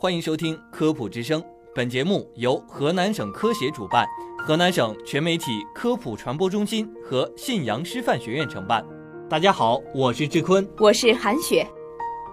[0.00, 1.42] 欢迎收听《科普之声》，
[1.74, 4.06] 本节目由河南省科协主办，
[4.38, 8.86] 河南省全媒体科普传播中心和信阳师范学院承办。
[9.28, 11.66] 大家好，我是志坤，我是韩雪。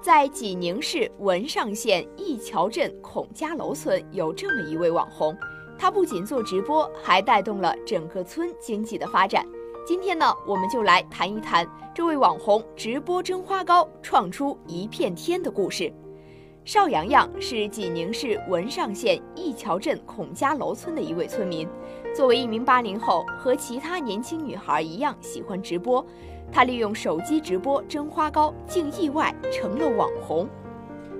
[0.00, 5.36] 在济宁市文上县义桥镇孔家楼村，有这么一位网红，
[5.76, 9.44] 他不仅做直播，还带动了整个村经济的发展。
[9.84, 15.92] 今天呢，我们就来谈一谈这位网红直播蒸花糕，创出一片天的故事。
[16.68, 21.66] 邵阳阳是济宁市文上县义桥镇孔家楼村的一位村民。
[22.14, 26.04] 作为一名八零后，和其他年轻女孩一样喜欢直播。
[26.52, 30.46] 她利用手机直播蒸花糕，竟意外成了网红。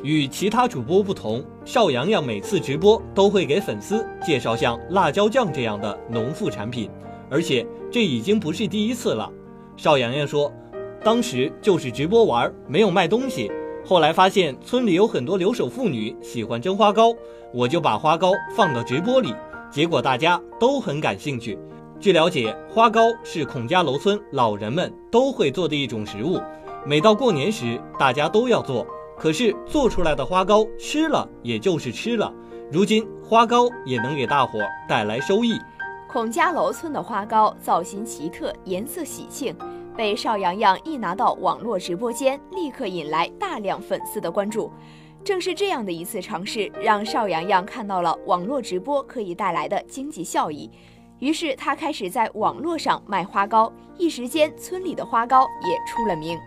[0.02, 6.90] 与其他主播不同，邵阳阳每次直播都会给粉丝介绍像辣椒酱这样的农副产品，
[7.30, 9.32] 而且这已经不是第一次了。
[9.78, 10.52] 邵阳阳说
[11.02, 13.50] ：“当时就是直播玩，没有卖东西。”
[13.88, 17.10] 后来发现村里有很多留守妇女喜欢蒸花糕，
[17.54, 19.34] 我就把花糕放到直播里，
[19.70, 21.58] 结果大家都很感兴趣。
[21.98, 26.38] 据了解，花糕是孔家楼村老人们都会做的一种食物，
[26.84, 28.86] 每到过年时大家都要做。
[29.16, 32.30] 可是做出来的花糕吃了也就是吃了，
[32.70, 35.58] 如今花糕也能给大伙带来收益。
[36.10, 39.56] 孔家楼村的花糕造型奇特，颜色喜庆。
[39.98, 44.70] 被邵阳阳一拿到网络直播间，立刻引来大量粉丝的关注。
[45.24, 50.70] 正是这样的一次尝试，让邵阳阳看到了网络直播可以带来的经济效益。
[51.18, 56.38] 于是他开始在网络上卖花糕，一时间村里的花糕也出了名。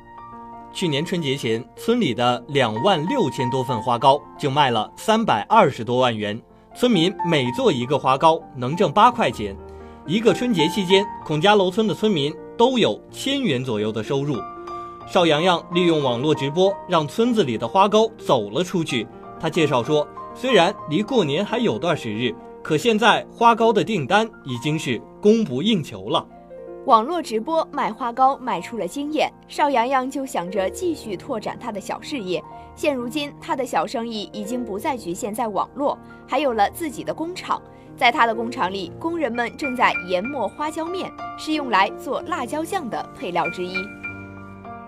[0.72, 6.42] 去年春节前，村里的两万六千多份花糕就卖了三百二十多万元，
[6.74, 9.54] 村民每做一个花糕能挣八块钱。
[10.08, 12.34] 一个春节期间，孔家楼村的村民。
[12.62, 14.38] 都有千元左右的收入。
[15.08, 19.08] 邵阳阳利用网络直播，让村子里的花糕走了出去。
[19.40, 26.24] 他介绍说，虽然离过年还有段时日，可现在花糕的订单已经是供不应求了。
[26.86, 32.44] 网络直播卖花糕卖出了经验，邵阳阳就想着继续拓展他的小事业。
[32.76, 35.96] 现如今，他的小生意已经不再局限在网络，
[36.28, 37.62] 还有了自己的工厂。
[37.96, 43.76] 在他的工厂里，工人们正在研磨花椒面，是用来做辣椒酱的配料之一。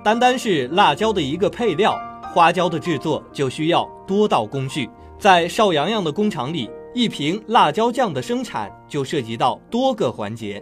[0.04, 1.96] 单单是辣椒的一个配料，
[2.34, 4.90] 花椒的制作就需要多道工序。
[5.20, 10.62] 在邵阳阳的工厂里，一瓶辣椒酱的生产就涉及到多个环节。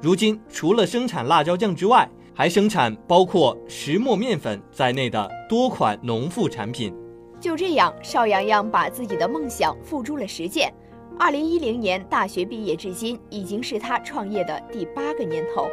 [0.00, 6.94] 如今，除了生产辣椒酱之外，还生产包括石磨面粉在内的多款农副产品。
[7.40, 10.72] 就这样，邵阳阳把自己的梦想付诸了实践。
[11.18, 15.68] 二零一零年大学毕业至今，已经是他创业的第八个年头。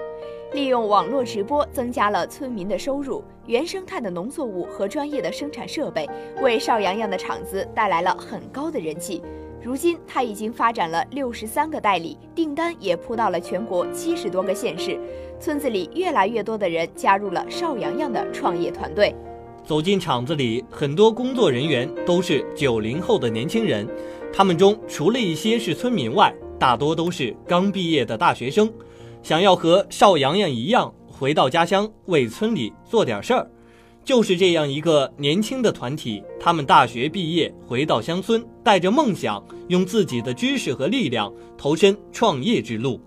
[0.53, 6.09] 利用网络直播增加了村民的收入，原生态的农作物和专业的生产设备
[6.41, 9.21] 为邵阳阳的厂子带来了很高的人气。
[9.65, 14.95] 如今他已经发展了六十三个代理，订单也铺到了全国七十多个县市。
[15.39, 19.15] 村子里越来越多的人加入了邵阳阳的创业团队。
[19.63, 23.87] 走进厂子里，很多工作人员都是九零后的年轻人。
[24.31, 28.71] 他们中除了一些是村民外，大多都是刚毕业的大学生，
[29.23, 33.49] 想要和邵阳阳一样回到家乡为村里做点事儿。
[34.05, 43.01] 就是这样一个年轻的团体，他们大学毕业回到乡村，带着梦想，用自己的知识和力量投身创业之路。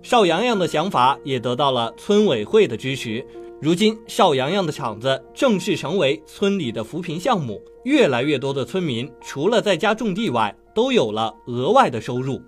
[0.00, 3.26] 邵阳阳的想法也得到了村委会的支持。
[3.60, 12.40] 如今，邵阳阳的厂子正式成为村里的扶贫项目，越来越多的村民除了在家种地外，都有了额外的收入。